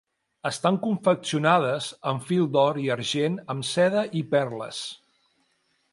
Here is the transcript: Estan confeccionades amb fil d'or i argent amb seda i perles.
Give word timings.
Estan 0.49 0.79
confeccionades 0.85 1.89
amb 2.13 2.25
fil 2.29 2.49
d'or 2.57 2.81
i 2.87 2.87
argent 2.97 3.39
amb 3.55 3.69
seda 3.73 4.07
i 4.23 4.25
perles. 4.33 4.85